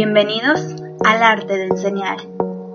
Bienvenidos 0.00 0.60
al 1.04 1.24
arte 1.24 1.54
de 1.54 1.64
enseñar, 1.64 2.18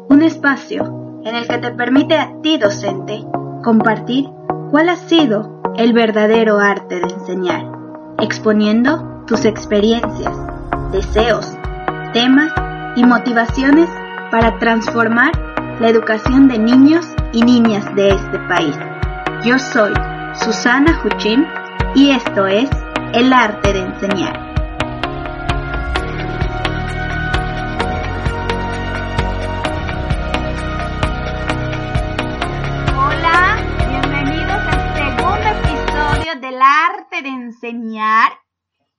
un 0.09 0.23
espacio 0.23 1.21
en 1.23 1.35
el 1.35 1.47
que 1.47 1.57
te 1.57 1.71
permite 1.71 2.17
a 2.17 2.33
ti 2.41 2.57
docente 2.57 3.23
compartir 3.63 4.25
cuál 4.71 4.89
ha 4.89 4.97
sido 4.97 5.61
el 5.77 5.93
verdadero 5.93 6.59
arte 6.59 6.99
de 6.99 7.13
enseñar, 7.13 7.63
exponiendo 8.19 9.23
tus 9.25 9.45
experiencias, 9.45 10.35
deseos, 10.91 11.49
temas 12.11 12.51
y 12.97 13.05
motivaciones 13.05 13.87
para 14.29 14.59
transformar 14.59 15.31
la 15.79 15.87
educación 15.87 16.49
de 16.49 16.59
niños 16.59 17.07
y 17.31 17.41
niñas 17.43 17.85
de 17.95 18.09
este 18.09 18.37
país. 18.49 18.77
Yo 19.45 19.59
soy 19.59 19.93
Susana 20.33 21.01
Huchim 21.05 21.45
y 21.95 22.09
esto 22.09 22.47
es 22.47 22.69
El 23.13 23.31
arte 23.31 23.71
de 23.71 23.79
enseñar. 23.79 24.42
Enseñar. 37.63 38.39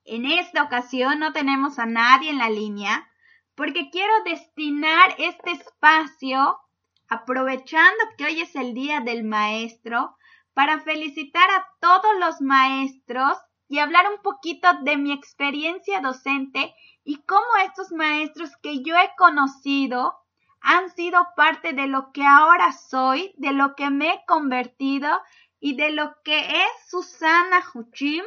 En 0.04 0.26
esta 0.26 0.62
ocasión 0.62 1.18
no 1.18 1.32
tenemos 1.32 1.78
a 1.78 1.86
nadie 1.86 2.30
en 2.30 2.38
la 2.38 2.50
línea 2.50 3.08
porque 3.54 3.90
quiero 3.90 4.12
destinar 4.24 5.14
este 5.18 5.52
espacio, 5.52 6.58
aprovechando 7.08 8.04
que 8.18 8.24
hoy 8.24 8.40
es 8.40 8.56
el 8.56 8.74
Día 8.74 9.00
del 9.00 9.22
Maestro, 9.22 10.16
para 10.54 10.80
felicitar 10.80 11.48
a 11.50 11.66
todos 11.80 12.18
los 12.18 12.40
maestros 12.40 13.38
y 13.68 13.78
hablar 13.78 14.06
un 14.12 14.22
poquito 14.22 14.68
de 14.82 14.96
mi 14.96 15.12
experiencia 15.12 16.00
docente 16.00 16.74
y 17.04 17.22
cómo 17.22 17.46
estos 17.64 17.92
maestros 17.92 18.50
que 18.62 18.82
yo 18.82 18.96
he 18.96 19.10
conocido 19.16 20.16
han 20.60 20.90
sido 20.90 21.26
parte 21.36 21.74
de 21.74 21.86
lo 21.86 22.12
que 22.12 22.24
ahora 22.24 22.72
soy, 22.72 23.34
de 23.36 23.52
lo 23.52 23.74
que 23.74 23.90
me 23.90 24.08
he 24.08 24.24
convertido 24.26 25.20
y 25.60 25.76
de 25.76 25.92
lo 25.92 26.16
que 26.24 26.38
es 26.38 26.88
Susana 26.88 27.62
Huchim. 27.72 28.24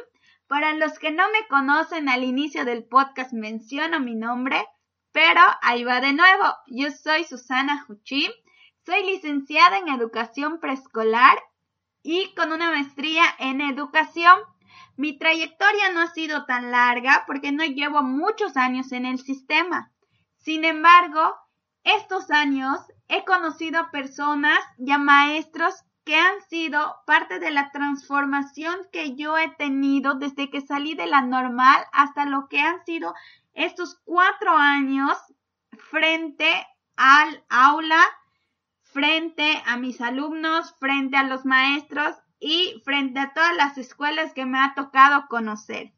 Para 0.48 0.72
los 0.72 0.98
que 0.98 1.10
no 1.10 1.24
me 1.30 1.46
conocen 1.48 2.08
al 2.08 2.24
inicio 2.24 2.64
del 2.64 2.82
podcast 2.82 3.34
menciono 3.34 4.00
mi 4.00 4.14
nombre, 4.14 4.66
pero 5.12 5.42
ahí 5.60 5.84
va 5.84 6.00
de 6.00 6.14
nuevo. 6.14 6.44
Yo 6.68 6.90
soy 6.90 7.24
Susana 7.24 7.84
Huchim, 7.86 8.32
soy 8.86 9.04
licenciada 9.04 9.76
en 9.76 9.88
educación 9.88 10.58
preescolar 10.58 11.38
y 12.02 12.34
con 12.34 12.50
una 12.52 12.70
maestría 12.70 13.24
en 13.38 13.60
educación. 13.60 14.38
Mi 14.96 15.18
trayectoria 15.18 15.92
no 15.92 16.00
ha 16.00 16.06
sido 16.06 16.46
tan 16.46 16.70
larga 16.70 17.24
porque 17.26 17.52
no 17.52 17.64
llevo 17.64 18.02
muchos 18.02 18.56
años 18.56 18.92
en 18.92 19.04
el 19.04 19.18
sistema. 19.18 19.92
Sin 20.38 20.64
embargo, 20.64 21.36
estos 21.84 22.30
años 22.30 22.80
he 23.08 23.22
conocido 23.26 23.90
personas 23.90 24.60
y 24.78 24.92
a 24.92 24.98
maestros 24.98 25.84
que 26.08 26.16
han 26.16 26.40
sido 26.48 27.02
parte 27.04 27.38
de 27.38 27.50
la 27.50 27.70
transformación 27.70 28.78
que 28.90 29.14
yo 29.14 29.36
he 29.36 29.50
tenido 29.50 30.14
desde 30.14 30.48
que 30.48 30.62
salí 30.62 30.94
de 30.94 31.06
la 31.06 31.20
normal 31.20 31.84
hasta 31.92 32.24
lo 32.24 32.48
que 32.48 32.60
han 32.60 32.82
sido 32.86 33.14
estos 33.52 34.00
cuatro 34.06 34.56
años 34.56 35.12
frente 35.90 36.66
al 36.96 37.44
aula, 37.50 38.02
frente 38.84 39.62
a 39.66 39.76
mis 39.76 40.00
alumnos, 40.00 40.74
frente 40.80 41.18
a 41.18 41.24
los 41.24 41.44
maestros 41.44 42.16
y 42.40 42.80
frente 42.86 43.20
a 43.20 43.34
todas 43.34 43.54
las 43.56 43.76
escuelas 43.76 44.32
que 44.32 44.46
me 44.46 44.58
ha 44.60 44.72
tocado 44.74 45.26
conocer. 45.28 45.92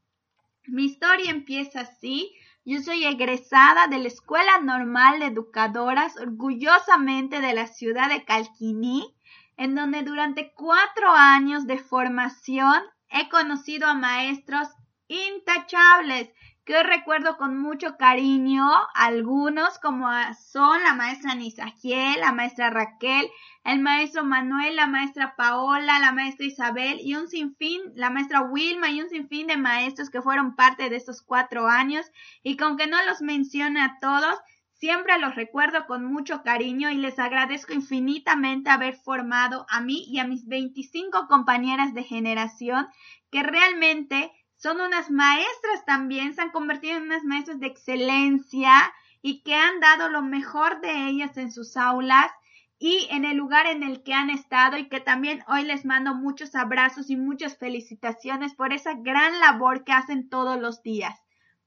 Mi 0.66 0.86
historia 0.86 1.30
empieza 1.30 1.82
así. 1.82 2.34
Yo 2.64 2.82
soy 2.82 3.04
egresada 3.04 3.86
de 3.86 3.98
la 3.98 4.08
Escuela 4.08 4.58
Normal 4.58 5.20
de 5.20 5.26
Educadoras, 5.26 6.16
orgullosamente 6.16 7.40
de 7.40 7.54
la 7.54 7.68
ciudad 7.68 8.08
de 8.08 8.24
Calquiní, 8.24 9.14
en 9.60 9.74
donde 9.74 10.02
durante 10.02 10.54
cuatro 10.54 11.12
años 11.12 11.66
de 11.66 11.76
formación 11.76 12.82
he 13.10 13.28
conocido 13.28 13.86
a 13.88 13.94
maestros 13.94 14.68
intachables 15.06 16.30
que 16.64 16.76
hoy 16.76 16.82
recuerdo 16.82 17.36
con 17.36 17.58
mucho 17.58 17.98
cariño, 17.98 18.64
algunos 18.94 19.78
como 19.78 20.08
son 20.50 20.82
la 20.82 20.94
maestra 20.94 21.34
Nisagiel, 21.34 22.20
la 22.20 22.32
maestra 22.32 22.70
Raquel, 22.70 23.28
el 23.64 23.80
maestro 23.80 24.24
Manuel, 24.24 24.76
la 24.76 24.86
maestra 24.86 25.34
Paola, 25.36 25.98
la 25.98 26.12
maestra 26.12 26.46
Isabel 26.46 26.98
y 27.02 27.16
un 27.16 27.28
sinfín, 27.28 27.82
la 27.96 28.08
maestra 28.08 28.40
Wilma 28.40 28.88
y 28.88 29.02
un 29.02 29.10
sinfín 29.10 29.46
de 29.46 29.58
maestros 29.58 30.08
que 30.08 30.22
fueron 30.22 30.56
parte 30.56 30.88
de 30.88 30.96
estos 30.96 31.20
cuatro 31.20 31.66
años. 31.66 32.06
Y 32.42 32.56
con 32.56 32.78
que 32.78 32.86
no 32.86 32.96
los 33.04 33.20
mencione 33.20 33.82
a 33.82 33.98
todos, 34.00 34.38
Siempre 34.80 35.18
los 35.18 35.34
recuerdo 35.34 35.86
con 35.86 36.06
mucho 36.06 36.42
cariño 36.42 36.88
y 36.88 36.94
les 36.94 37.18
agradezco 37.18 37.74
infinitamente 37.74 38.70
haber 38.70 38.94
formado 38.94 39.66
a 39.68 39.82
mí 39.82 40.06
y 40.08 40.20
a 40.20 40.26
mis 40.26 40.46
25 40.46 41.28
compañeras 41.28 41.92
de 41.92 42.02
generación 42.02 42.88
que 43.30 43.42
realmente 43.42 44.32
son 44.56 44.80
unas 44.80 45.10
maestras 45.10 45.84
también, 45.84 46.34
se 46.34 46.40
han 46.40 46.50
convertido 46.50 46.96
en 46.96 47.02
unas 47.02 47.24
maestras 47.24 47.60
de 47.60 47.66
excelencia 47.66 48.72
y 49.20 49.42
que 49.42 49.54
han 49.54 49.80
dado 49.80 50.08
lo 50.08 50.22
mejor 50.22 50.80
de 50.80 51.08
ellas 51.08 51.36
en 51.36 51.52
sus 51.52 51.76
aulas 51.76 52.30
y 52.78 53.06
en 53.10 53.26
el 53.26 53.36
lugar 53.36 53.66
en 53.66 53.82
el 53.82 54.02
que 54.02 54.14
han 54.14 54.30
estado 54.30 54.78
y 54.78 54.88
que 54.88 55.00
también 55.00 55.44
hoy 55.46 55.64
les 55.64 55.84
mando 55.84 56.14
muchos 56.14 56.54
abrazos 56.54 57.10
y 57.10 57.16
muchas 57.16 57.58
felicitaciones 57.58 58.54
por 58.54 58.72
esa 58.72 58.94
gran 58.94 59.40
labor 59.40 59.84
que 59.84 59.92
hacen 59.92 60.30
todos 60.30 60.58
los 60.58 60.82
días. 60.82 61.20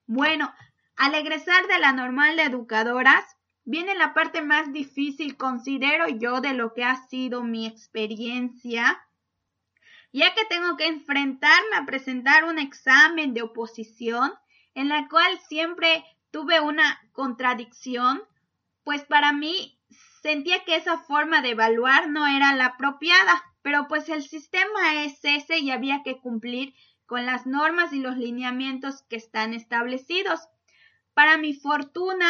Bueno, 0.08 0.52
al 1.04 1.16
egresar 1.16 1.68
de 1.68 1.80
la 1.80 1.92
normal 1.92 2.38
de 2.38 2.44
educadoras, 2.44 3.26
viene 3.66 3.94
la 3.94 4.14
parte 4.14 4.42
más 4.42 4.72
difícil, 4.72 5.36
considero 5.36 6.08
yo, 6.08 6.40
de 6.40 6.54
lo 6.54 6.74
que 6.74 6.86
ha 6.86 6.96
sido 7.08 7.44
mi 7.44 7.68
experiencia, 7.68 9.06
ya 10.14 10.34
que 10.34 10.46
tengo 10.46 10.78
que 10.78 10.88
enfrentarme 10.88 11.76
a 11.76 11.86
presentar 11.86 12.46
un 12.46 12.58
examen 12.58 13.34
de 13.34 13.42
oposición 13.42 14.32
en 14.76 14.88
la 14.88 15.10
cual 15.10 15.38
siempre 15.50 16.06
tuve 16.32 16.62
una 16.62 17.02
contradicción, 17.12 18.24
pues 18.86 19.04
para 19.04 19.34
mí 19.34 19.78
sentía 20.22 20.64
que 20.64 20.78
esa 20.78 21.00
forma 21.00 21.42
de 21.42 21.50
evaluar 21.50 22.10
no 22.10 22.26
era 22.28 22.56
la 22.56 22.68
apropiada, 22.68 23.44
pero 23.62 23.90
pues 23.90 24.08
el 24.08 24.24
sistema 24.24 25.04
es 25.04 25.20
ese 25.24 25.58
y 25.58 25.70
había 25.72 26.02
que 26.02 26.22
cumplir 26.22 26.74
con 27.06 27.26
las 27.26 27.46
normas 27.46 27.92
y 27.92 28.00
los 28.00 28.16
lineamientos 28.16 29.02
que 29.10 29.18
están 29.18 29.54
establecidos. 29.54 30.48
Para 31.14 31.38
mi 31.38 31.54
fortuna, 31.54 32.30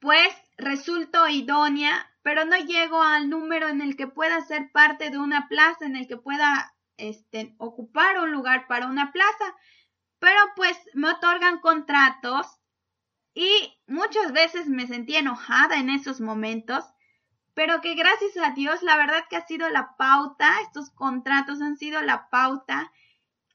pues 0.00 0.34
resulto 0.56 1.26
idónea, 1.28 2.10
pero 2.22 2.44
no 2.44 2.56
llego 2.56 3.02
al 3.02 3.28
número 3.28 3.68
en 3.68 3.80
el 3.80 3.96
que 3.96 4.06
pueda 4.06 4.40
ser 4.42 4.70
parte 4.72 5.10
de 5.10 5.18
una 5.18 5.48
plaza, 5.48 5.84
en 5.84 5.96
el 5.96 6.06
que 6.06 6.16
pueda 6.16 6.74
este, 6.96 7.54
ocupar 7.58 8.18
un 8.20 8.32
lugar 8.32 8.66
para 8.66 8.86
una 8.86 9.12
plaza. 9.12 9.56
Pero 10.18 10.40
pues 10.56 10.76
me 10.94 11.10
otorgan 11.10 11.58
contratos 11.60 12.46
y 13.34 13.76
muchas 13.86 14.32
veces 14.32 14.68
me 14.68 14.86
sentí 14.86 15.16
enojada 15.16 15.76
en 15.76 15.90
esos 15.90 16.20
momentos, 16.20 16.84
pero 17.52 17.80
que 17.80 17.94
gracias 17.94 18.36
a 18.36 18.50
Dios 18.50 18.82
la 18.82 18.96
verdad 18.96 19.24
que 19.28 19.36
ha 19.36 19.46
sido 19.46 19.68
la 19.70 19.96
pauta, 19.96 20.60
estos 20.62 20.90
contratos 20.90 21.60
han 21.60 21.76
sido 21.76 22.00
la 22.02 22.30
pauta 22.30 22.92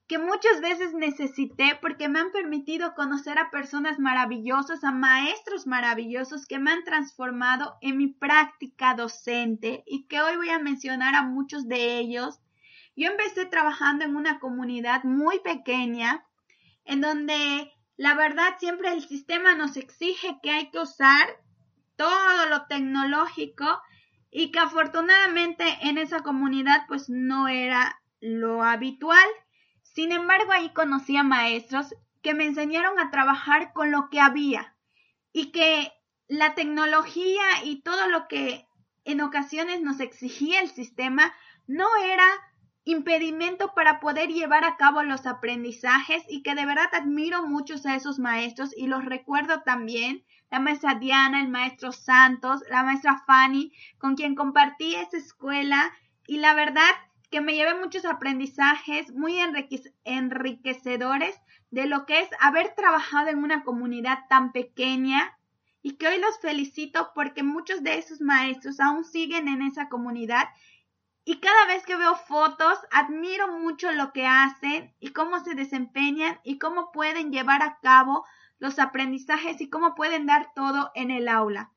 que 0.09 0.17
muchas 0.17 0.59
veces 0.59 0.95
necesité 0.95 1.77
porque 1.79 2.09
me 2.09 2.19
han 2.19 2.31
permitido 2.31 2.95
conocer 2.95 3.37
a 3.37 3.51
personas 3.51 3.99
maravillosas, 3.99 4.83
a 4.83 4.91
maestros 4.91 5.67
maravillosos 5.67 6.47
que 6.47 6.57
me 6.57 6.71
han 6.71 6.83
transformado 6.83 7.77
en 7.81 7.97
mi 7.97 8.07
práctica 8.07 8.95
docente 8.95 9.83
y 9.85 10.07
que 10.07 10.19
hoy 10.19 10.35
voy 10.35 10.49
a 10.49 10.57
mencionar 10.57 11.13
a 11.13 11.21
muchos 11.21 11.67
de 11.67 11.99
ellos. 11.99 12.39
Yo 12.95 13.11
empecé 13.11 13.45
trabajando 13.45 14.03
en 14.03 14.15
una 14.15 14.39
comunidad 14.39 15.03
muy 15.03 15.41
pequeña 15.41 16.25
en 16.85 17.01
donde 17.01 17.71
la 17.95 18.15
verdad 18.15 18.55
siempre 18.59 18.91
el 18.91 19.07
sistema 19.07 19.53
nos 19.53 19.77
exige 19.77 20.39
que 20.41 20.49
hay 20.49 20.71
que 20.71 20.79
usar 20.79 21.27
todo 21.95 22.49
lo 22.49 22.65
tecnológico 22.65 23.79
y 24.31 24.51
que 24.51 24.57
afortunadamente 24.57 25.65
en 25.83 25.99
esa 25.99 26.21
comunidad 26.21 26.85
pues 26.87 27.09
no 27.09 27.47
era 27.47 28.01
lo 28.21 28.63
habitual. 28.63 29.27
Sin 29.99 30.13
embargo, 30.13 30.53
ahí 30.53 30.69
conocí 30.69 31.17
a 31.17 31.23
maestros 31.23 31.93
que 32.21 32.33
me 32.33 32.45
enseñaron 32.45 32.97
a 32.99 33.11
trabajar 33.11 33.73
con 33.73 33.91
lo 33.91 34.09
que 34.09 34.21
había 34.21 34.73
y 35.33 35.51
que 35.51 35.91
la 36.29 36.55
tecnología 36.55 37.43
y 37.65 37.81
todo 37.81 38.07
lo 38.07 38.29
que 38.29 38.65
en 39.03 39.19
ocasiones 39.19 39.81
nos 39.81 39.99
exigía 39.99 40.61
el 40.61 40.69
sistema 40.69 41.33
no 41.67 41.85
era 42.01 42.23
impedimento 42.85 43.73
para 43.73 43.99
poder 43.99 44.29
llevar 44.29 44.63
a 44.63 44.77
cabo 44.77 45.03
los 45.03 45.25
aprendizajes 45.25 46.23
y 46.29 46.43
que 46.43 46.55
de 46.55 46.65
verdad 46.65 46.87
admiro 46.93 47.45
muchos 47.45 47.85
a 47.85 47.97
esos 47.97 48.19
maestros 48.19 48.73
y 48.77 48.87
los 48.87 49.03
recuerdo 49.03 49.63
también, 49.63 50.23
la 50.49 50.61
maestra 50.61 50.95
Diana, 50.95 51.41
el 51.41 51.49
maestro 51.49 51.91
Santos, 51.91 52.63
la 52.69 52.83
maestra 52.83 53.21
Fanny, 53.27 53.73
con 53.97 54.15
quien 54.15 54.35
compartí 54.35 54.95
esa 54.95 55.17
escuela 55.17 55.91
y 56.25 56.37
la 56.37 56.53
verdad 56.53 56.89
que 57.29 57.41
me 57.41 57.53
llevé 57.53 57.75
muchos 57.75 58.05
aprendizajes 58.05 59.13
muy 59.13 59.37
enriquecedores 60.03 61.39
de 61.69 61.85
lo 61.85 62.05
que 62.05 62.21
es 62.21 62.29
haber 62.39 62.73
trabajado 62.75 63.29
en 63.29 63.43
una 63.43 63.63
comunidad 63.63 64.19
tan 64.29 64.51
pequeña 64.51 65.37
y 65.81 65.95
que 65.97 66.07
hoy 66.07 66.19
los 66.19 66.39
felicito 66.39 67.11
porque 67.13 67.43
muchos 67.43 67.83
de 67.83 67.97
esos 67.97 68.21
maestros 68.21 68.79
aún 68.79 69.05
siguen 69.05 69.47
en 69.47 69.61
esa 69.61 69.89
comunidad 69.89 70.49
y 71.23 71.39
cada 71.39 71.67
vez 71.67 71.85
que 71.85 71.95
veo 71.95 72.15
fotos 72.15 72.79
admiro 72.91 73.59
mucho 73.59 73.91
lo 73.91 74.11
que 74.13 74.25
hacen 74.25 74.95
y 74.99 75.09
cómo 75.11 75.39
se 75.43 75.53
desempeñan 75.53 76.39
y 76.43 76.57
cómo 76.57 76.91
pueden 76.91 77.31
llevar 77.31 77.61
a 77.61 77.79
cabo 77.81 78.25
los 78.57 78.79
aprendizajes 78.79 79.61
y 79.61 79.69
cómo 79.69 79.93
pueden 79.93 80.25
dar 80.25 80.51
todo 80.55 80.91
en 80.95 81.11
el 81.11 81.27
aula. 81.27 81.71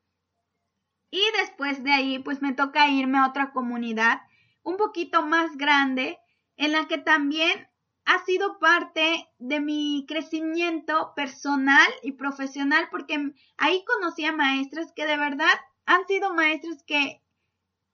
Y 1.10 1.22
después 1.38 1.84
de 1.84 1.92
ahí 1.92 2.18
pues 2.18 2.40
me 2.40 2.54
toca 2.54 2.88
irme 2.88 3.18
a 3.18 3.28
otra 3.28 3.52
comunidad 3.52 4.22
un 4.62 4.76
poquito 4.76 5.22
más 5.22 5.56
grande 5.56 6.18
en 6.56 6.72
la 6.72 6.86
que 6.86 6.98
también 6.98 7.68
ha 8.04 8.24
sido 8.24 8.58
parte 8.58 9.28
de 9.38 9.60
mi 9.60 10.04
crecimiento 10.08 11.12
personal 11.14 11.88
y 12.02 12.12
profesional 12.12 12.88
porque 12.90 13.32
ahí 13.56 13.84
conocí 13.84 14.24
a 14.24 14.32
maestras 14.32 14.92
que 14.94 15.06
de 15.06 15.16
verdad 15.16 15.52
han 15.86 16.06
sido 16.06 16.34
maestras 16.34 16.82
que 16.84 17.22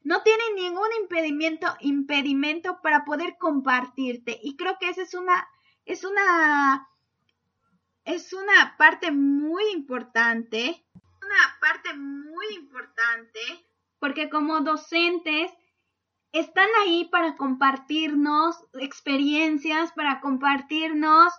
no 0.02 0.22
tienen 0.22 0.54
ningún 0.54 0.88
impedimento, 1.02 1.66
impedimento 1.80 2.80
para 2.82 3.04
poder 3.04 3.36
compartirte. 3.38 4.38
Y 4.42 4.56
creo 4.56 4.78
que 4.78 4.88
esa 4.88 5.02
es 5.02 5.14
una 5.14 5.46
es 5.84 6.04
una 6.04 6.88
es 8.04 8.32
una 8.32 8.76
parte 8.78 9.10
muy 9.10 9.64
importante, 9.72 10.86
una 11.22 11.58
parte 11.60 11.94
muy 11.94 12.46
importante 12.54 13.40
porque 13.98 14.30
como 14.30 14.60
docentes 14.60 15.50
están 16.32 16.68
ahí 16.82 17.06
para 17.10 17.36
compartirnos 17.36 18.56
experiencias, 18.74 19.92
para 19.92 20.20
compartirnos 20.20 21.32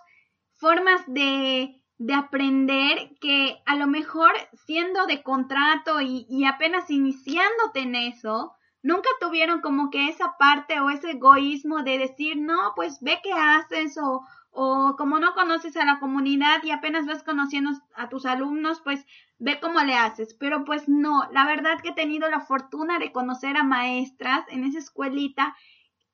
formas 0.56 1.02
de, 1.06 1.80
de 1.98 2.14
aprender 2.14 3.16
que 3.20 3.62
a 3.66 3.76
lo 3.76 3.86
mejor 3.86 4.32
siendo 4.66 5.06
de 5.06 5.22
contrato 5.22 6.00
y, 6.00 6.26
y 6.28 6.44
apenas 6.44 6.90
iniciándote 6.90 7.80
en 7.80 7.94
eso, 7.94 8.54
nunca 8.82 9.08
tuvieron 9.20 9.60
como 9.60 9.90
que 9.90 10.08
esa 10.08 10.36
parte 10.38 10.80
o 10.80 10.90
ese 10.90 11.12
egoísmo 11.12 11.82
de 11.82 11.98
decir, 11.98 12.36
no, 12.36 12.72
pues 12.74 13.00
ve 13.00 13.20
qué 13.22 13.32
haces 13.32 13.96
o, 13.98 14.22
o 14.50 14.96
como 14.96 15.18
no 15.18 15.34
conoces 15.34 15.76
a 15.76 15.84
la 15.84 16.00
comunidad 16.00 16.62
y 16.62 16.70
apenas 16.70 17.06
vas 17.06 17.22
conociendo 17.22 17.70
a 17.94 18.08
tus 18.08 18.26
alumnos, 18.26 18.80
pues 18.82 19.06
ve 19.40 19.58
cómo 19.58 19.80
le 19.80 19.94
haces. 19.96 20.34
Pero 20.34 20.64
pues 20.64 20.88
no, 20.88 21.28
la 21.32 21.44
verdad 21.44 21.80
que 21.82 21.88
he 21.88 21.94
tenido 21.94 22.28
la 22.30 22.40
fortuna 22.40 22.98
de 23.00 23.10
conocer 23.10 23.56
a 23.56 23.64
maestras 23.64 24.44
en 24.48 24.64
esa 24.64 24.78
escuelita 24.78 25.56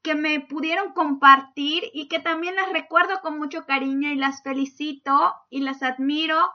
que 0.02 0.14
me 0.14 0.40
pudieron 0.40 0.92
compartir 0.92 1.90
y 1.92 2.08
que 2.08 2.20
también 2.20 2.54
las 2.54 2.72
recuerdo 2.72 3.20
con 3.20 3.38
mucho 3.38 3.66
cariño 3.66 4.10
y 4.10 4.14
las 4.14 4.42
felicito 4.42 5.34
y 5.50 5.60
las 5.60 5.82
admiro. 5.82 6.50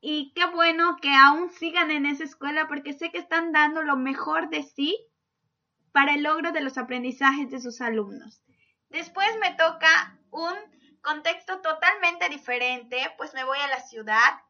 Y 0.00 0.32
qué 0.34 0.46
bueno 0.46 0.96
que 1.00 1.12
aún 1.14 1.50
sigan 1.50 1.90
en 1.90 2.06
esa 2.06 2.24
escuela 2.24 2.68
porque 2.68 2.92
sé 2.92 3.10
que 3.10 3.18
están 3.18 3.52
dando 3.52 3.82
lo 3.82 3.96
mejor 3.96 4.50
de 4.50 4.62
sí 4.62 4.96
para 5.92 6.14
el 6.14 6.22
logro 6.22 6.52
de 6.52 6.60
los 6.60 6.78
aprendizajes 6.78 7.50
de 7.50 7.60
sus 7.60 7.80
alumnos. 7.80 8.42
Después 8.90 9.28
me 9.40 9.54
toca 9.54 10.18
un 10.30 10.54
contexto 11.00 11.60
totalmente 11.60 12.28
diferente, 12.28 12.98
pues 13.16 13.32
me 13.34 13.44
voy 13.44 13.58
a 13.58 13.68
la 13.68 13.80
ciudad 13.80 14.40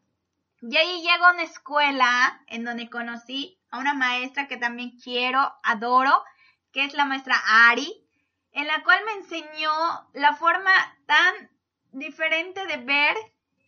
y 0.63 0.77
ahí 0.77 1.03
llego 1.03 1.25
a 1.25 1.33
una 1.33 1.43
escuela 1.43 2.43
en 2.47 2.65
donde 2.65 2.91
conocí 2.91 3.59
a 3.71 3.79
una 3.79 3.95
maestra 3.95 4.47
que 4.47 4.57
también 4.57 4.99
quiero, 5.03 5.53
adoro, 5.63 6.23
que 6.73 6.85
es 6.85 6.95
la 6.95 7.05
maestra 7.05 7.37
Ari, 7.69 8.07
en 8.53 8.67
la 8.67 8.83
cual 8.83 9.01
me 9.07 9.13
enseñó 9.13 9.73
la 10.13 10.35
forma 10.35 10.71
tan 11.07 11.51
diferente 11.93 12.67
de 12.67 12.77
ver 12.79 13.17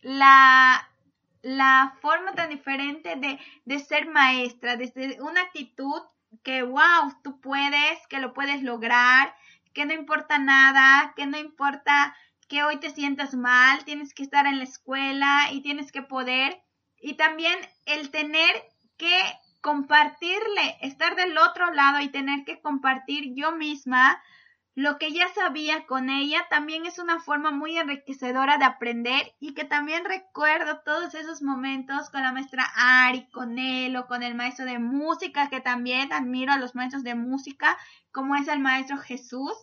la, 0.01 0.89
la 1.41 1.97
forma 2.01 2.33
tan 2.33 2.49
diferente 2.49 3.15
de, 3.15 3.39
de 3.65 3.79
ser 3.79 4.07
maestra, 4.07 4.75
desde 4.75 5.21
una 5.21 5.41
actitud 5.41 6.01
que, 6.43 6.63
wow, 6.63 7.13
tú 7.23 7.39
puedes, 7.41 8.07
que 8.07 8.19
lo 8.19 8.33
puedes 8.33 8.61
lograr, 8.61 9.35
que 9.73 9.85
no 9.85 9.93
importa 9.93 10.37
nada, 10.37 11.13
que 11.15 11.25
no 11.25 11.37
importa 11.37 12.15
que 12.47 12.63
hoy 12.63 12.77
te 12.79 12.89
sientas 12.89 13.33
mal, 13.33 13.83
tienes 13.85 14.13
que 14.13 14.23
estar 14.23 14.45
en 14.45 14.57
la 14.57 14.63
escuela 14.63 15.47
y 15.51 15.61
tienes 15.61 15.91
que 15.91 16.01
poder. 16.01 16.61
Y 17.03 17.15
también 17.15 17.57
el 17.85 18.09
tener 18.09 18.55
que 18.97 19.21
compartirle, 19.61 20.77
estar 20.81 21.15
del 21.15 21.37
otro 21.37 21.71
lado 21.71 21.99
y 21.99 22.09
tener 22.09 22.43
que 22.45 22.61
compartir 22.61 23.33
yo 23.35 23.51
misma 23.51 24.21
lo 24.75 24.97
que 24.97 25.11
ya 25.11 25.27
sabía 25.35 25.85
con 25.85 26.09
ella 26.09 26.47
también 26.49 26.87
es 26.87 26.97
una 26.97 27.19
forma 27.19 27.51
muy 27.51 27.77
enriquecedora 27.77 28.57
de 28.57 28.65
aprender 28.65 29.35
y 29.39 29.53
que 29.53 29.65
también 29.65 30.03
recuerdo 30.03 30.79
todos 30.83 31.13
esos 31.13 31.43
momentos 31.43 32.09
con 32.09 32.23
la 32.23 32.31
maestra 32.31 32.65
Ari, 32.75 33.29
con 33.29 33.59
él 33.59 33.95
o 33.97 34.07
con 34.07 34.23
el 34.23 34.33
maestro 34.33 34.65
de 34.65 34.79
música, 34.79 35.49
que 35.49 35.61
también 35.61 36.11
admiro 36.11 36.53
a 36.53 36.57
los 36.57 36.73
maestros 36.73 37.03
de 37.03 37.13
música, 37.13 37.77
como 38.11 38.35
es 38.35 38.47
el 38.47 38.59
maestro 38.59 38.97
Jesús. 38.97 39.53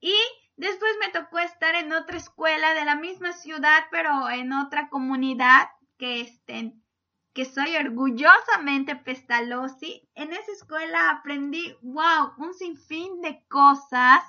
Y 0.00 0.14
Después 0.56 0.92
me 1.00 1.08
tocó 1.08 1.40
estar 1.40 1.74
en 1.74 1.92
otra 1.92 2.16
escuela 2.16 2.74
de 2.74 2.84
la 2.84 2.94
misma 2.94 3.32
ciudad, 3.32 3.86
pero 3.90 4.30
en 4.30 4.52
otra 4.52 4.88
comunidad 4.88 5.66
que 6.04 6.20
estén 6.20 6.84
que 7.32 7.46
soy 7.46 7.74
orgullosamente 7.76 8.94
Pestalozzi. 8.94 10.06
En 10.14 10.34
esa 10.34 10.52
escuela 10.52 11.10
aprendí, 11.10 11.74
wow, 11.80 12.34
un 12.36 12.52
sinfín 12.52 13.22
de 13.22 13.42
cosas, 13.48 14.22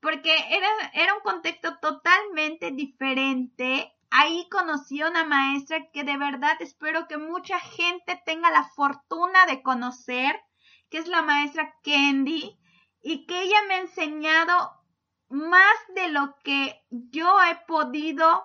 porque 0.00 0.34
era, 0.50 0.68
era 0.92 1.14
un 1.14 1.20
contexto 1.20 1.78
totalmente 1.78 2.72
diferente. 2.72 3.92
Ahí 4.10 4.48
conocí 4.50 5.00
a 5.00 5.08
una 5.08 5.24
maestra 5.24 5.88
que 5.92 6.02
de 6.02 6.16
verdad 6.16 6.56
espero 6.58 7.06
que 7.06 7.16
mucha 7.16 7.60
gente 7.60 8.20
tenga 8.26 8.50
la 8.50 8.64
fortuna 8.64 9.46
de 9.46 9.62
conocer, 9.62 10.34
que 10.90 10.98
es 10.98 11.06
la 11.06 11.22
maestra 11.22 11.76
Candy, 11.84 12.58
y 13.00 13.24
que 13.26 13.40
ella 13.40 13.62
me 13.68 13.74
ha 13.74 13.80
enseñado 13.82 14.84
más 15.28 15.76
de 15.94 16.08
lo 16.08 16.36
que 16.42 16.84
yo 16.90 17.40
he 17.44 17.56
podido 17.66 18.44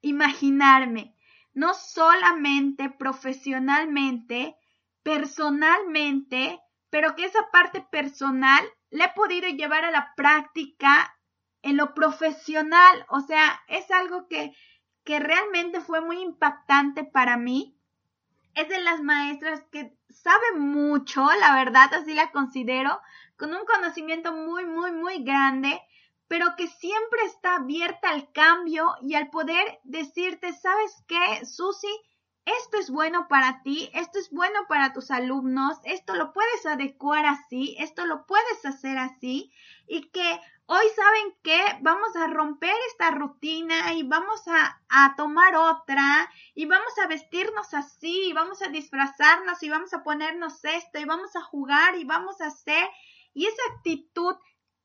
imaginarme, 0.00 1.14
no 1.54 1.74
solamente 1.74 2.90
profesionalmente, 2.90 4.56
personalmente, 5.02 6.60
pero 6.90 7.14
que 7.14 7.24
esa 7.24 7.50
parte 7.50 7.80
personal 7.90 8.64
la 8.90 9.06
he 9.06 9.12
podido 9.14 9.48
llevar 9.48 9.84
a 9.84 9.90
la 9.90 10.12
práctica 10.16 11.16
en 11.62 11.76
lo 11.76 11.94
profesional, 11.94 13.06
o 13.08 13.20
sea, 13.20 13.62
es 13.68 13.90
algo 13.90 14.28
que, 14.28 14.52
que 15.04 15.20
realmente 15.20 15.80
fue 15.80 16.00
muy 16.00 16.20
impactante 16.20 17.04
para 17.04 17.36
mí. 17.36 17.76
Es 18.54 18.68
de 18.68 18.80
las 18.80 19.00
maestras 19.00 19.62
que 19.70 19.96
sabe 20.10 20.58
mucho, 20.58 21.26
la 21.40 21.54
verdad, 21.54 21.92
así 21.94 22.14
la 22.14 22.30
considero, 22.32 23.00
con 23.36 23.54
un 23.54 23.64
conocimiento 23.64 24.32
muy, 24.32 24.66
muy, 24.66 24.92
muy 24.92 25.22
grande 25.22 25.80
pero 26.32 26.56
que 26.56 26.66
siempre 26.66 27.20
está 27.26 27.56
abierta 27.56 28.08
al 28.08 28.32
cambio 28.32 28.94
y 29.02 29.16
al 29.16 29.28
poder 29.28 29.80
decirte, 29.84 30.54
¿sabes 30.54 31.04
qué, 31.06 31.44
Susi? 31.44 31.94
Esto 32.46 32.78
es 32.78 32.88
bueno 32.88 33.28
para 33.28 33.62
ti, 33.62 33.90
esto 33.92 34.18
es 34.18 34.30
bueno 34.30 34.60
para 34.66 34.94
tus 34.94 35.10
alumnos, 35.10 35.76
esto 35.84 36.14
lo 36.14 36.32
puedes 36.32 36.64
adecuar 36.64 37.26
así, 37.26 37.76
esto 37.78 38.06
lo 38.06 38.24
puedes 38.24 38.64
hacer 38.64 38.96
así 38.96 39.52
y 39.86 40.08
que 40.08 40.40
hoy 40.64 40.86
saben 40.96 41.36
que 41.42 41.60
vamos 41.82 42.16
a 42.16 42.28
romper 42.28 42.76
esta 42.88 43.10
rutina 43.10 43.92
y 43.92 44.02
vamos 44.02 44.48
a, 44.48 44.80
a, 44.88 45.14
tomar 45.16 45.54
otra 45.54 46.30
y 46.54 46.64
vamos 46.64 46.98
a 47.04 47.08
vestirnos 47.08 47.74
así 47.74 48.28
y 48.28 48.32
vamos 48.32 48.62
a 48.62 48.68
disfrazarnos 48.68 49.62
y 49.62 49.68
vamos 49.68 49.92
a 49.92 50.02
ponernos 50.02 50.64
esto 50.64 50.98
y 50.98 51.04
vamos 51.04 51.36
a 51.36 51.42
jugar 51.42 51.98
y 51.98 52.04
vamos 52.04 52.40
a 52.40 52.46
hacer 52.46 52.88
y 53.34 53.46
esa 53.46 53.62
actitud 53.76 54.36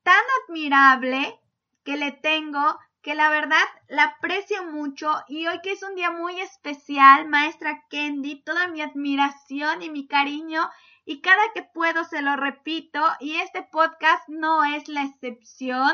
tan 0.08 0.24
admirable 0.42 1.38
que 1.84 1.98
le 1.98 2.12
tengo, 2.12 2.78
que 3.02 3.14
la 3.14 3.28
verdad 3.28 3.66
la 3.88 4.04
aprecio 4.04 4.64
mucho 4.64 5.12
y 5.28 5.46
hoy 5.46 5.60
que 5.62 5.72
es 5.72 5.82
un 5.82 5.96
día 5.96 6.10
muy 6.10 6.40
especial, 6.40 7.28
maestra 7.28 7.84
Kendi, 7.90 8.42
toda 8.42 8.68
mi 8.68 8.80
admiración 8.80 9.82
y 9.82 9.90
mi 9.90 10.06
cariño 10.06 10.62
y 11.04 11.20
cada 11.20 11.42
que 11.52 11.62
puedo 11.62 12.04
se 12.04 12.22
lo 12.22 12.36
repito 12.36 13.04
y 13.20 13.36
este 13.36 13.62
podcast 13.64 14.26
no 14.30 14.64
es 14.64 14.88
la 14.88 15.02
excepción. 15.02 15.90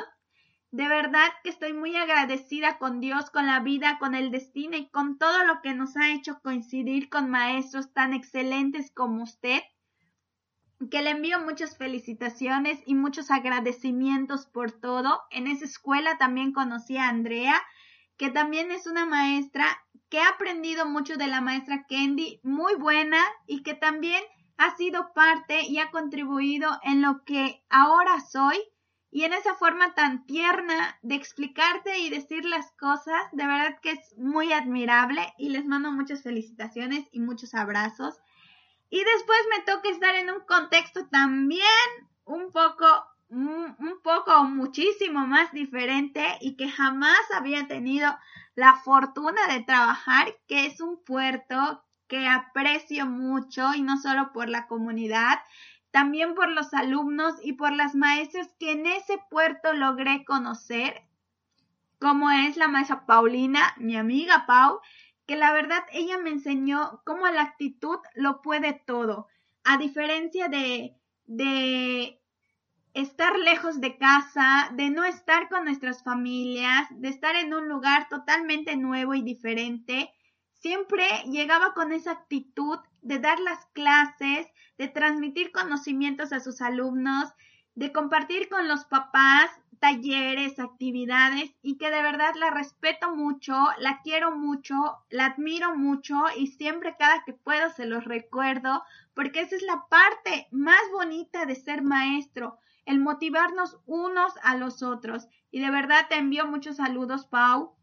De 0.70 0.86
verdad 0.86 1.26
que 1.42 1.50
estoy 1.50 1.72
muy 1.72 1.96
agradecida 1.96 2.78
con 2.78 3.00
Dios, 3.00 3.30
con 3.30 3.48
la 3.48 3.58
vida, 3.58 3.98
con 3.98 4.14
el 4.14 4.30
destino 4.30 4.76
y 4.76 4.90
con 4.90 5.18
todo 5.18 5.44
lo 5.44 5.60
que 5.60 5.74
nos 5.74 5.96
ha 5.96 6.12
hecho 6.12 6.38
coincidir 6.40 7.08
con 7.08 7.30
maestros 7.30 7.92
tan 7.92 8.14
excelentes 8.14 8.92
como 8.92 9.24
usted 9.24 9.60
que 10.88 11.02
le 11.02 11.10
envío 11.10 11.40
muchas 11.40 11.76
felicitaciones 11.76 12.80
y 12.86 12.94
muchos 12.94 13.30
agradecimientos 13.30 14.46
por 14.46 14.72
todo. 14.72 15.20
En 15.30 15.46
esa 15.46 15.64
escuela 15.64 16.18
también 16.18 16.52
conocí 16.52 16.96
a 16.96 17.08
Andrea, 17.08 17.60
que 18.16 18.30
también 18.30 18.70
es 18.70 18.86
una 18.86 19.06
maestra 19.06 19.66
que 20.08 20.20
ha 20.20 20.28
aprendido 20.28 20.86
mucho 20.86 21.16
de 21.16 21.26
la 21.26 21.40
maestra 21.40 21.86
Kendi, 21.88 22.40
muy 22.42 22.74
buena 22.76 23.18
y 23.46 23.62
que 23.62 23.74
también 23.74 24.22
ha 24.56 24.76
sido 24.76 25.12
parte 25.14 25.62
y 25.66 25.78
ha 25.78 25.90
contribuido 25.90 26.70
en 26.82 27.02
lo 27.02 27.24
que 27.24 27.64
ahora 27.68 28.20
soy 28.20 28.56
y 29.10 29.22
en 29.22 29.32
esa 29.32 29.54
forma 29.54 29.94
tan 29.94 30.26
tierna 30.26 30.98
de 31.02 31.14
explicarte 31.14 31.98
y 31.98 32.10
decir 32.10 32.44
las 32.44 32.72
cosas, 32.72 33.22
de 33.30 33.46
verdad 33.46 33.78
que 33.80 33.92
es 33.92 34.14
muy 34.18 34.52
admirable 34.52 35.32
y 35.38 35.50
les 35.50 35.64
mando 35.66 35.92
muchas 35.92 36.24
felicitaciones 36.24 37.06
y 37.12 37.20
muchos 37.20 37.54
abrazos. 37.54 38.18
Y 38.90 39.02
después 39.02 39.38
me 39.50 39.64
toca 39.64 39.88
estar 39.88 40.14
en 40.14 40.30
un 40.30 40.40
contexto 40.40 41.06
también 41.08 41.64
un 42.24 42.50
poco, 42.52 42.86
un 43.28 44.00
poco 44.02 44.44
muchísimo 44.44 45.26
más 45.26 45.52
diferente 45.52 46.38
y 46.40 46.56
que 46.56 46.70
jamás 46.70 47.18
había 47.34 47.66
tenido 47.66 48.16
la 48.54 48.74
fortuna 48.76 49.46
de 49.48 49.64
trabajar, 49.64 50.36
que 50.46 50.66
es 50.66 50.80
un 50.80 51.02
puerto 51.02 51.84
que 52.06 52.28
aprecio 52.28 53.06
mucho 53.06 53.74
y 53.74 53.82
no 53.82 53.98
solo 53.98 54.32
por 54.32 54.48
la 54.48 54.66
comunidad, 54.66 55.40
también 55.90 56.34
por 56.34 56.48
los 56.48 56.74
alumnos 56.74 57.34
y 57.42 57.54
por 57.54 57.72
las 57.72 57.94
maestras 57.94 58.48
que 58.58 58.72
en 58.72 58.86
ese 58.86 59.18
puerto 59.30 59.72
logré 59.72 60.24
conocer, 60.24 61.02
como 62.00 62.30
es 62.30 62.56
la 62.56 62.68
maestra 62.68 63.06
Paulina, 63.06 63.74
mi 63.78 63.96
amiga 63.96 64.44
Pau, 64.46 64.80
que 65.26 65.36
la 65.36 65.52
verdad 65.52 65.84
ella 65.92 66.18
me 66.18 66.30
enseñó 66.30 67.02
cómo 67.04 67.26
la 67.28 67.42
actitud 67.42 67.98
lo 68.14 68.42
puede 68.42 68.72
todo, 68.86 69.28
a 69.64 69.78
diferencia 69.78 70.48
de, 70.48 70.96
de 71.26 72.20
estar 72.92 73.38
lejos 73.38 73.80
de 73.80 73.96
casa, 73.96 74.70
de 74.74 74.90
no 74.90 75.04
estar 75.04 75.48
con 75.48 75.64
nuestras 75.64 76.02
familias, 76.02 76.86
de 76.90 77.08
estar 77.08 77.34
en 77.36 77.54
un 77.54 77.68
lugar 77.68 78.08
totalmente 78.08 78.76
nuevo 78.76 79.14
y 79.14 79.22
diferente, 79.22 80.10
siempre 80.52 81.06
llegaba 81.30 81.74
con 81.74 81.92
esa 81.92 82.12
actitud 82.12 82.78
de 83.02 83.18
dar 83.18 83.40
las 83.40 83.66
clases, 83.66 84.46
de 84.78 84.88
transmitir 84.88 85.52
conocimientos 85.52 86.32
a 86.32 86.40
sus 86.40 86.60
alumnos, 86.60 87.32
de 87.74 87.92
compartir 87.92 88.48
con 88.48 88.68
los 88.68 88.84
papás 88.84 89.50
talleres, 89.84 90.58
actividades 90.58 91.54
y 91.60 91.76
que 91.76 91.90
de 91.90 92.00
verdad 92.00 92.32
la 92.36 92.48
respeto 92.48 93.14
mucho, 93.14 93.54
la 93.78 94.00
quiero 94.02 94.34
mucho, 94.34 94.74
la 95.10 95.26
admiro 95.26 95.76
mucho 95.76 96.14
y 96.38 96.46
siempre 96.46 96.96
cada 96.98 97.22
que 97.24 97.34
puedo 97.34 97.68
se 97.68 97.84
los 97.84 98.04
recuerdo 98.04 98.82
porque 99.12 99.40
esa 99.40 99.56
es 99.56 99.62
la 99.62 99.84
parte 99.90 100.48
más 100.50 100.80
bonita 100.90 101.44
de 101.44 101.54
ser 101.54 101.82
maestro, 101.82 102.56
el 102.86 102.98
motivarnos 102.98 103.76
unos 103.84 104.32
a 104.42 104.56
los 104.56 104.82
otros. 104.82 105.28
Y 105.50 105.60
de 105.60 105.70
verdad 105.70 106.06
te 106.08 106.16
envío 106.16 106.46
muchos 106.46 106.76
saludos, 106.76 107.26
Pau, 107.26 107.74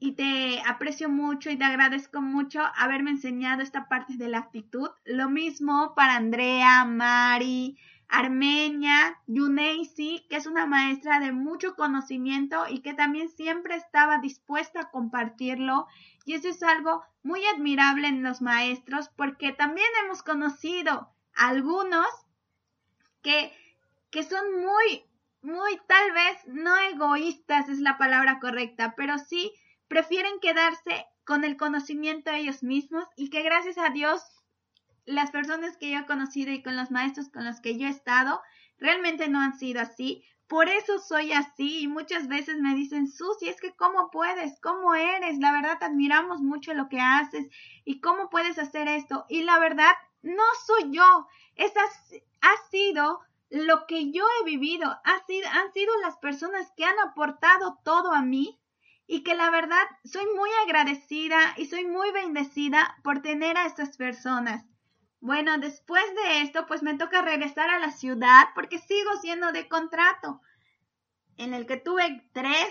y 0.00 0.16
te 0.16 0.60
aprecio 0.66 1.08
mucho 1.08 1.48
y 1.50 1.56
te 1.56 1.64
agradezco 1.64 2.20
mucho 2.20 2.60
haberme 2.74 3.12
enseñado 3.12 3.62
esta 3.62 3.86
parte 3.86 4.16
de 4.16 4.26
la 4.26 4.38
actitud. 4.38 4.90
Lo 5.04 5.30
mismo 5.30 5.94
para 5.94 6.16
Andrea, 6.16 6.84
Mari, 6.84 7.78
Armenia, 8.08 9.20
Yuneisi, 9.26 10.26
que 10.28 10.36
es 10.36 10.46
una 10.46 10.66
maestra 10.66 11.18
de 11.20 11.32
mucho 11.32 11.74
conocimiento 11.74 12.66
y 12.68 12.80
que 12.80 12.94
también 12.94 13.28
siempre 13.28 13.76
estaba 13.76 14.18
dispuesta 14.18 14.80
a 14.80 14.90
compartirlo. 14.90 15.86
Y 16.24 16.34
eso 16.34 16.48
es 16.48 16.62
algo 16.62 17.02
muy 17.22 17.44
admirable 17.46 18.08
en 18.08 18.22
los 18.22 18.40
maestros 18.40 19.08
porque 19.16 19.52
también 19.52 19.88
hemos 20.04 20.22
conocido 20.22 21.10
algunos 21.34 22.06
que, 23.22 23.52
que 24.10 24.22
son 24.22 24.60
muy, 24.60 25.04
muy, 25.42 25.80
tal 25.86 26.12
vez 26.12 26.38
no 26.46 26.76
egoístas 26.76 27.68
es 27.68 27.80
la 27.80 27.98
palabra 27.98 28.38
correcta, 28.40 28.94
pero 28.96 29.18
sí 29.18 29.52
prefieren 29.88 30.40
quedarse 30.40 31.06
con 31.24 31.44
el 31.44 31.56
conocimiento 31.56 32.30
de 32.30 32.38
ellos 32.38 32.62
mismos 32.62 33.04
y 33.16 33.30
que 33.30 33.42
gracias 33.42 33.78
a 33.78 33.90
Dios 33.90 34.22
las 35.06 35.30
personas 35.30 35.76
que 35.76 35.90
yo 35.90 36.00
he 36.00 36.06
conocido 36.06 36.52
y 36.52 36.62
con 36.62 36.76
los 36.76 36.90
maestros 36.90 37.30
con 37.30 37.44
los 37.44 37.60
que 37.60 37.78
yo 37.78 37.86
he 37.86 37.90
estado 37.90 38.40
realmente 38.78 39.28
no 39.28 39.40
han 39.40 39.58
sido 39.58 39.80
así. 39.80 40.24
Por 40.48 40.68
eso 40.68 40.98
soy 40.98 41.32
así 41.32 41.80
y 41.80 41.88
muchas 41.88 42.28
veces 42.28 42.58
me 42.58 42.74
dicen, 42.74 43.08
Susi, 43.08 43.48
es 43.48 43.60
que 43.60 43.74
cómo 43.74 44.10
puedes, 44.10 44.60
cómo 44.60 44.94
eres, 44.94 45.38
la 45.38 45.52
verdad 45.52 45.78
admiramos 45.80 46.40
mucho 46.40 46.74
lo 46.74 46.88
que 46.88 47.00
haces 47.00 47.46
y 47.84 48.00
cómo 48.00 48.30
puedes 48.30 48.58
hacer 48.58 48.86
esto. 48.86 49.26
Y 49.28 49.42
la 49.42 49.58
verdad, 49.58 49.92
no 50.22 50.44
soy 50.66 50.92
yo, 50.92 51.26
esa 51.56 51.80
ha 52.42 52.70
sido 52.70 53.20
lo 53.50 53.86
que 53.86 54.12
yo 54.12 54.24
he 54.40 54.44
vivido, 54.44 54.88
ha 55.04 55.26
sido, 55.26 55.48
han 55.48 55.72
sido 55.72 55.92
las 56.02 56.16
personas 56.18 56.72
que 56.76 56.84
han 56.84 56.98
aportado 57.00 57.78
todo 57.84 58.12
a 58.12 58.22
mí 58.22 58.60
y 59.06 59.22
que 59.22 59.34
la 59.34 59.50
verdad 59.50 59.84
soy 60.04 60.26
muy 60.36 60.50
agradecida 60.64 61.38
y 61.56 61.66
soy 61.66 61.86
muy 61.86 62.10
bendecida 62.12 62.96
por 63.02 63.22
tener 63.22 63.56
a 63.56 63.66
estas 63.66 63.96
personas. 63.96 64.64
Bueno, 65.20 65.58
después 65.58 66.04
de 66.14 66.42
esto, 66.42 66.66
pues 66.66 66.82
me 66.82 66.94
toca 66.94 67.22
regresar 67.22 67.70
a 67.70 67.78
la 67.78 67.90
ciudad 67.90 68.48
porque 68.54 68.78
sigo 68.78 69.10
siendo 69.20 69.52
de 69.52 69.68
contrato, 69.68 70.40
en 71.36 71.54
el 71.54 71.66
que 71.66 71.76
tuve 71.76 72.28
tres 72.32 72.68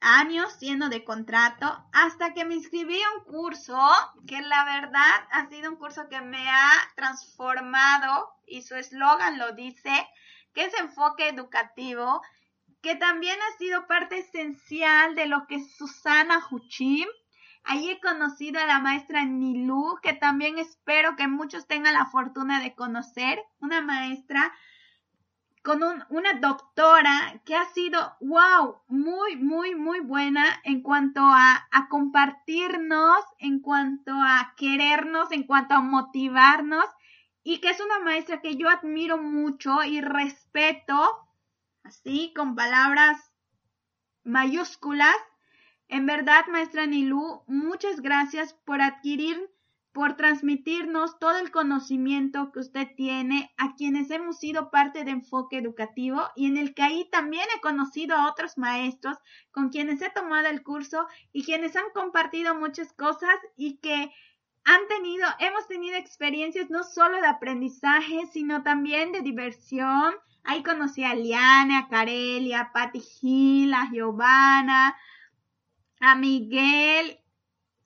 años 0.00 0.52
siendo 0.58 0.88
de 0.88 1.04
contrato 1.04 1.66
hasta 1.92 2.32
que 2.32 2.44
me 2.44 2.54
inscribí 2.54 3.00
a 3.02 3.18
un 3.18 3.24
curso 3.24 3.78
que 4.26 4.40
la 4.40 4.64
verdad 4.64 5.26
ha 5.32 5.48
sido 5.48 5.70
un 5.70 5.76
curso 5.76 6.08
que 6.08 6.20
me 6.20 6.48
ha 6.48 6.70
transformado 6.94 8.30
y 8.46 8.62
su 8.62 8.76
eslogan 8.76 9.38
lo 9.38 9.52
dice, 9.52 9.90
que 10.54 10.64
es 10.64 10.74
enfoque 10.74 11.28
educativo 11.28 12.22
que 12.82 12.94
también 12.94 13.36
ha 13.40 13.58
sido 13.58 13.86
parte 13.86 14.18
esencial 14.18 15.14
de 15.14 15.26
lo 15.26 15.46
que 15.46 15.64
Susana 15.64 16.40
Huchim. 16.50 17.08
Ahí 17.70 17.90
he 17.90 18.00
conocido 18.00 18.58
a 18.58 18.64
la 18.64 18.78
maestra 18.78 19.26
Nilu, 19.26 19.98
que 20.02 20.14
también 20.14 20.58
espero 20.58 21.16
que 21.16 21.28
muchos 21.28 21.66
tengan 21.66 21.92
la 21.92 22.06
fortuna 22.06 22.62
de 22.62 22.74
conocer, 22.74 23.44
una 23.60 23.82
maestra 23.82 24.54
con 25.62 25.82
una 26.08 26.32
doctora 26.40 27.42
que 27.44 27.54
ha 27.54 27.66
sido, 27.66 28.16
wow, 28.22 28.78
muy, 28.88 29.36
muy, 29.36 29.74
muy 29.74 30.00
buena 30.00 30.46
en 30.64 30.80
cuanto 30.80 31.20
a 31.20 31.68
compartirnos, 31.90 33.22
en 33.38 33.60
cuanto 33.60 34.12
a 34.14 34.54
querernos, 34.56 35.30
en 35.30 35.42
cuanto 35.42 35.74
a 35.74 35.82
motivarnos, 35.82 36.86
y 37.42 37.58
que 37.60 37.68
es 37.68 37.80
una 37.80 37.98
maestra 37.98 38.40
que 38.40 38.56
yo 38.56 38.70
admiro 38.70 39.18
mucho 39.18 39.84
y 39.84 40.00
respeto 40.00 41.28
así 41.82 42.32
con 42.34 42.54
palabras 42.54 43.30
mayúsculas. 44.24 45.16
En 45.88 46.04
verdad, 46.04 46.44
maestra 46.48 46.84
Nilú, 46.84 47.42
muchas 47.46 48.02
gracias 48.02 48.52
por 48.52 48.82
adquirir, 48.82 49.50
por 49.92 50.16
transmitirnos 50.16 51.18
todo 51.18 51.38
el 51.38 51.50
conocimiento 51.50 52.52
que 52.52 52.60
usted 52.60 52.88
tiene 52.94 53.50
a 53.56 53.74
quienes 53.74 54.10
hemos 54.10 54.38
sido 54.38 54.70
parte 54.70 55.04
de 55.04 55.12
Enfoque 55.12 55.56
Educativo 55.56 56.20
y 56.36 56.46
en 56.46 56.58
el 56.58 56.74
que 56.74 56.82
ahí 56.82 57.08
también 57.10 57.46
he 57.56 57.60
conocido 57.62 58.16
a 58.16 58.30
otros 58.30 58.58
maestros 58.58 59.16
con 59.50 59.70
quienes 59.70 60.02
he 60.02 60.10
tomado 60.10 60.48
el 60.48 60.62
curso 60.62 61.06
y 61.32 61.42
quienes 61.42 61.74
han 61.74 61.90
compartido 61.94 62.54
muchas 62.54 62.92
cosas 62.92 63.36
y 63.56 63.78
que 63.78 64.12
han 64.64 64.86
tenido, 64.88 65.26
hemos 65.38 65.66
tenido 65.68 65.96
experiencias 65.96 66.68
no 66.68 66.84
solo 66.84 67.18
de 67.22 67.28
aprendizaje, 67.28 68.26
sino 68.30 68.62
también 68.62 69.12
de 69.12 69.22
diversión, 69.22 70.14
Ahí 70.44 70.62
conocí 70.62 71.04
a 71.04 71.14
Liana, 71.14 71.80
a 71.80 71.88
Carelia, 71.88 72.60
a 72.60 72.72
Patty 72.72 73.00
Gil, 73.00 73.74
a 73.74 73.90
Giovanna, 73.92 74.96
a 76.00 76.14
Miguel, 76.14 77.18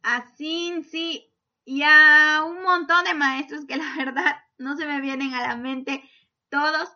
a 0.02 0.22
Cincy 0.36 1.32
y 1.64 1.82
a 1.82 2.44
un 2.46 2.62
montón 2.62 3.04
de 3.04 3.14
maestros 3.14 3.64
que 3.66 3.76
la 3.76 3.94
verdad 3.96 4.36
no 4.58 4.76
se 4.76 4.86
me 4.86 5.00
vienen 5.00 5.34
a 5.34 5.46
la 5.46 5.56
mente 5.56 6.02
todos, 6.48 6.88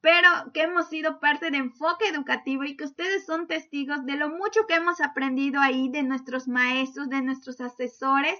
pero 0.00 0.28
que 0.54 0.62
hemos 0.62 0.88
sido 0.88 1.20
parte 1.20 1.50
de 1.50 1.58
enfoque 1.58 2.08
educativo 2.08 2.64
y 2.64 2.76
que 2.76 2.84
ustedes 2.84 3.26
son 3.26 3.46
testigos 3.46 4.06
de 4.06 4.16
lo 4.16 4.30
mucho 4.30 4.66
que 4.66 4.74
hemos 4.74 5.00
aprendido 5.00 5.60
ahí 5.60 5.88
de 5.90 6.02
nuestros 6.02 6.48
maestros, 6.48 7.10
de 7.10 7.20
nuestros 7.20 7.60
asesores 7.60 8.38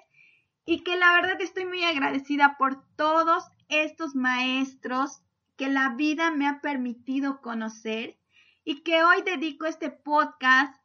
y 0.65 0.83
que 0.83 0.97
la 0.97 1.13
verdad 1.13 1.41
estoy 1.41 1.65
muy 1.65 1.83
agradecida 1.85 2.57
por 2.59 2.87
todos 2.97 3.45
estos 3.69 4.15
maestros 4.15 5.23
que 5.57 5.69
la 5.69 5.91
vida 5.91 6.31
me 6.31 6.47
ha 6.47 6.61
permitido 6.61 7.41
conocer 7.43 8.19
y 8.65 8.83
que 8.83 9.03
hoy 9.03 9.23
dedico 9.23 9.67
este 9.67 9.91
podcast 9.91 10.80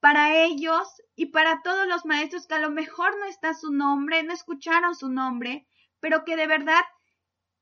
para 0.00 0.34
ellos 0.34 1.02
y 1.14 1.26
para 1.26 1.62
todos 1.62 1.86
los 1.86 2.04
maestros 2.06 2.46
que 2.46 2.54
a 2.54 2.58
lo 2.58 2.70
mejor 2.70 3.18
no 3.18 3.26
está 3.26 3.54
su 3.54 3.70
nombre, 3.70 4.22
no 4.22 4.32
escucharon 4.32 4.94
su 4.94 5.08
nombre, 5.10 5.66
pero 6.00 6.24
que 6.24 6.36
de 6.36 6.46
verdad 6.46 6.82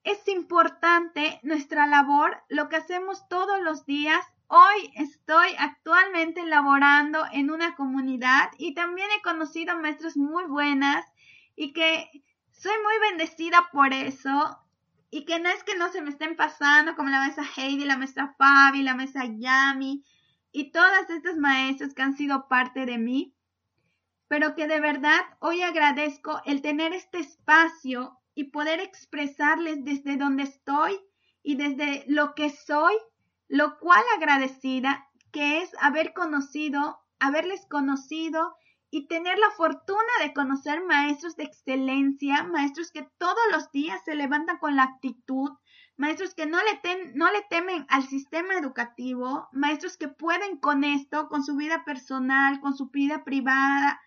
es 0.04 0.26
importante 0.28 1.40
nuestra 1.42 1.86
labor, 1.86 2.38
lo 2.48 2.68
que 2.68 2.76
hacemos 2.76 3.28
todos 3.28 3.60
los 3.60 3.84
días. 3.84 4.24
Hoy 4.46 4.92
estoy 4.94 5.48
actualmente 5.58 6.46
laborando 6.46 7.24
en 7.32 7.50
una 7.50 7.74
comunidad 7.74 8.50
y 8.56 8.74
también 8.74 9.08
he 9.10 9.22
conocido 9.22 9.76
maestros 9.76 10.16
muy 10.16 10.44
buenas 10.44 11.04
y 11.56 11.72
que 11.72 12.08
soy 12.52 12.72
muy 12.82 13.10
bendecida 13.10 13.68
por 13.72 13.92
eso 13.92 14.58
y 15.10 15.24
que 15.24 15.40
no 15.40 15.48
es 15.48 15.64
que 15.64 15.76
no 15.76 15.90
se 15.90 16.00
me 16.00 16.10
estén 16.10 16.36
pasando 16.36 16.94
como 16.94 17.08
la 17.08 17.18
maestra 17.18 17.44
Heidi, 17.56 17.84
la 17.84 17.96
maestra 17.96 18.34
Fabi, 18.38 18.82
la 18.82 18.94
maestra 18.94 19.24
Yami 19.26 20.04
y 20.52 20.70
todas 20.72 21.10
estas 21.10 21.36
maestras 21.36 21.94
que 21.94 22.02
han 22.02 22.16
sido 22.16 22.48
parte 22.48 22.86
de 22.86 22.98
mí, 22.98 23.34
pero 24.28 24.54
que 24.54 24.66
de 24.66 24.80
verdad 24.80 25.20
hoy 25.40 25.62
agradezco 25.62 26.40
el 26.44 26.62
tener 26.62 26.92
este 26.92 27.18
espacio 27.18 28.18
y 28.34 28.44
poder 28.44 28.80
expresarles 28.80 29.84
desde 29.84 30.16
donde 30.16 30.44
estoy 30.44 30.98
y 31.42 31.56
desde 31.56 32.04
lo 32.06 32.34
que 32.34 32.50
soy, 32.50 32.94
lo 33.48 33.78
cual 33.78 34.02
agradecida 34.16 35.08
que 35.32 35.62
es 35.62 35.70
haber 35.80 36.12
conocido, 36.12 36.98
haberles 37.18 37.66
conocido 37.66 38.54
y 38.90 39.06
tener 39.06 39.38
la 39.38 39.50
fortuna 39.50 40.12
de 40.20 40.32
conocer 40.32 40.82
maestros 40.84 41.36
de 41.36 41.44
excelencia, 41.44 42.42
maestros 42.44 42.90
que 42.90 43.08
todos 43.18 43.42
los 43.52 43.70
días 43.70 44.02
se 44.04 44.14
levantan 44.14 44.58
con 44.58 44.76
la 44.76 44.84
actitud, 44.84 45.50
maestros 45.98 46.32
que 46.34 46.46
no 46.46 46.58
le, 46.62 47.12
no 47.14 47.30
le 47.30 47.42
temen 47.50 47.84
al 47.90 48.04
sistema 48.04 48.54
educativo, 48.54 49.48
maestros 49.52 49.96
que 49.96 50.08
pueden 50.08 50.56
con 50.56 50.84
esto, 50.84 51.28
con 51.28 51.44
su 51.44 51.56
vida 51.56 51.84
personal, 51.84 52.60
con 52.60 52.76
su 52.76 52.88
vida 52.88 53.24
privada, 53.24 54.00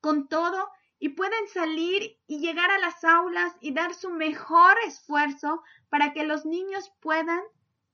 con 0.00 0.28
todo, 0.28 0.70
y 1.00 1.10
pueden 1.10 1.48
salir 1.48 2.18
y 2.28 2.38
llegar 2.38 2.70
a 2.70 2.78
las 2.78 3.02
aulas 3.04 3.56
y 3.60 3.72
dar 3.72 3.94
su 3.94 4.10
mejor 4.10 4.76
esfuerzo 4.86 5.62
para 5.90 6.12
que 6.12 6.24
los 6.24 6.46
niños 6.46 6.92
puedan 7.00 7.40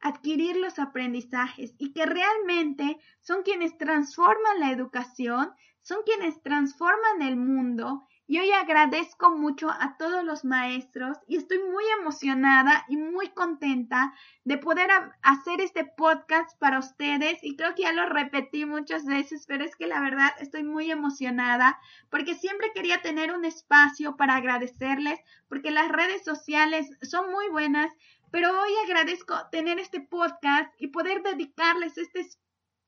adquirir 0.01 0.57
los 0.57 0.79
aprendizajes 0.79 1.75
y 1.79 1.93
que 1.93 2.05
realmente 2.05 3.01
son 3.21 3.43
quienes 3.43 3.77
transforman 3.79 4.61
la 4.61 4.71
educación, 4.71 5.51
son 5.81 6.03
quienes 6.05 6.43
transforman 6.43 7.23
el 7.23 7.37
mundo 7.37 8.07
y 8.31 8.39
hoy 8.39 8.53
agradezco 8.53 9.37
mucho 9.37 9.69
a 9.71 9.97
todos 9.99 10.23
los 10.23 10.45
maestros 10.45 11.19
y 11.27 11.35
estoy 11.35 11.59
muy 11.59 11.83
emocionada 11.99 12.85
y 12.89 12.97
muy 12.97 13.31
contenta 13.31 14.15
de 14.45 14.57
poder 14.57 14.89
hacer 15.21 15.61
este 15.61 15.85
podcast 15.85 16.57
para 16.61 16.79
ustedes 16.79 17.41
y 17.43 17.57
creo 17.57 17.75
que 17.75 17.83
ya 17.83 17.93
lo 17.93 18.07
repetí 18.07 18.67
muchas 18.67 19.05
veces, 19.05 19.47
pero 19.49 19.65
es 19.65 19.75
que 19.75 19.89
la 19.89 20.01
verdad 20.01 20.31
estoy 20.39 20.63
muy 20.63 20.93
emocionada 20.93 21.81
porque 22.09 22.37
siempre 22.37 22.71
quería 22.73 23.03
tener 23.03 23.33
un 23.33 23.45
espacio 23.45 24.17
para 24.17 24.37
agradecerles 24.37 25.19
porque 25.49 25.73
las 25.73 25.89
redes 25.89 26.23
sociales 26.23 26.89
son 27.03 27.33
muy 27.33 27.49
buenas, 27.49 27.93
pero 28.31 28.51
hoy 28.53 28.71
agradezco 28.85 29.35
tener 29.51 29.81
este 29.81 30.03
podcast 30.03 30.73
y 30.79 30.87
poder 30.87 31.25
dedicarles 31.25 31.99
este, 31.99 32.25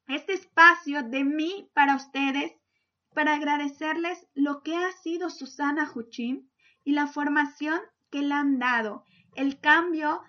este 0.07 0.35
espacio 0.35 1.03
de 1.03 1.25
mí 1.25 1.69
para 1.75 1.97
ustedes 1.97 2.62
para 3.15 3.35
agradecerles 3.35 4.27
lo 4.35 4.63
que 4.63 4.77
ha 4.77 4.91
sido 4.93 5.31
Susana 5.31 5.87
Juchín 5.87 6.51
y 6.85 6.93
la 6.93 7.07
formación 7.07 7.81
que 8.11 8.23
le 8.23 8.35
han 8.35 8.59
dado. 8.59 9.05
El 9.35 9.61
cambio 9.61 10.23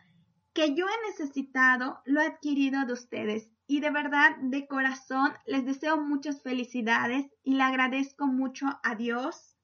que 0.53 0.75
yo 0.75 0.85
he 0.87 1.09
necesitado 1.09 2.01
lo 2.05 2.21
he 2.21 2.27
adquirido 2.27 2.85
de 2.85 2.93
ustedes. 2.93 3.49
Y 3.65 3.79
de 3.79 3.89
verdad, 3.89 4.35
de 4.37 4.67
corazón, 4.67 5.33
les 5.45 5.65
deseo 5.65 5.97
muchas 5.97 6.41
felicidades 6.41 7.31
y 7.43 7.55
le 7.55 7.63
agradezco 7.63 8.27
mucho 8.27 8.67
a 8.83 8.95
Dios, 8.95 9.57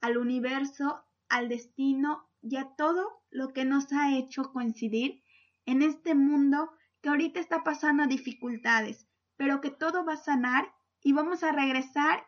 al 0.00 0.18
universo, 0.18 1.04
al 1.28 1.48
destino 1.48 2.28
y 2.42 2.56
a 2.56 2.74
todo 2.76 3.22
lo 3.30 3.52
que 3.52 3.64
nos 3.64 3.92
ha 3.92 4.16
hecho 4.16 4.52
coincidir 4.52 5.22
en 5.64 5.82
este 5.82 6.14
mundo 6.14 6.70
que 7.00 7.08
ahorita 7.08 7.40
está 7.40 7.64
pasando 7.64 8.06
dificultades, 8.06 9.06
pero 9.36 9.60
que 9.60 9.70
todo 9.70 10.04
va 10.04 10.14
a 10.14 10.18
sanar 10.18 10.72
y 11.02 11.12
vamos 11.12 11.42
a 11.42 11.52
regresar 11.52 12.26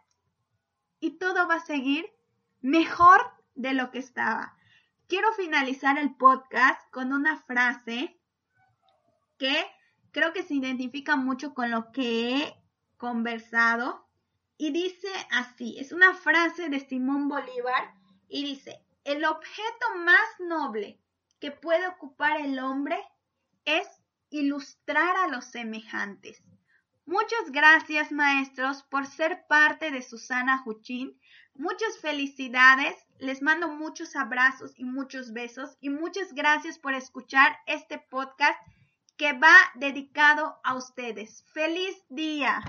y 1.01 1.19
todo 1.19 1.49
va 1.49 1.57
a 1.57 1.67
seguir 1.67 2.07
mejor 2.61 3.21
de 3.55 3.75
lo 3.75 3.91
que 3.91 3.99
estaba. 3.99 4.57
Quiero 5.07 5.33
finalizar 5.33 5.99
el 5.99 6.15
podcast 6.15 6.81
con 6.91 7.13
una 7.13 7.39
frase 7.39 8.21
que 9.39 9.65
creo 10.11 10.33
que 10.33 10.43
se 10.43 10.55
identifica 10.55 11.17
mucho 11.17 11.55
con 11.55 11.71
lo 11.71 11.93
que 11.93 12.37
he 12.37 12.63
conversado 12.97 14.07
y 14.57 14.73
dice 14.73 15.09
así, 15.31 15.77
es 15.79 15.93
una 15.93 16.15
frase 16.15 16.69
de 16.69 16.81
Simón 16.81 17.29
Bolívar 17.29 17.95
y 18.29 18.45
dice, 18.45 18.85
el 19.05 19.25
objeto 19.25 19.87
más 19.99 20.41
noble 20.41 21.01
que 21.39 21.53
puede 21.53 21.87
ocupar 21.87 22.41
el 22.41 22.59
hombre 22.59 22.99
es 23.65 23.87
ilustrar 24.31 25.17
a 25.17 25.29
los 25.29 25.45
semejantes. 25.45 26.43
Muchas 27.09 27.51
gracias, 27.53 28.13
maestros, 28.13 28.83
por 28.83 29.07
ser 29.07 29.47
parte 29.49 29.91
de 29.91 30.03
Susana 30.03 30.59
Juchín. 30.59 31.19
Muchas 31.55 31.99
felicidades. 32.03 32.95
Les 33.19 33.41
mando 33.41 33.69
muchos 33.69 34.15
abrazos 34.15 34.75
y 34.77 34.85
muchos 34.85 35.33
besos. 35.33 35.79
Y 35.81 35.89
muchas 35.89 36.35
gracias 36.35 36.79
por 36.79 36.93
escuchar 36.93 37.57
este 37.65 37.97
podcast 37.99 38.61
que 39.17 39.33
va 39.33 39.57
dedicado 39.77 40.61
a 40.63 40.75
ustedes. 40.75 41.47
¡Feliz 41.55 41.97
día! 42.11 42.61